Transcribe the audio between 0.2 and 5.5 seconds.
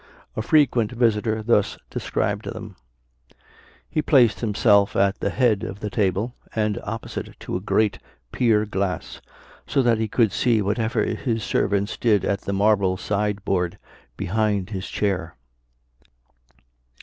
A frequent visitor thus described them: He placed himself at the